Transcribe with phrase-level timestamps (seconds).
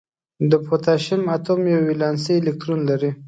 [0.49, 3.11] د پوتاشیم اتوم یو ولانسي الکترون لري.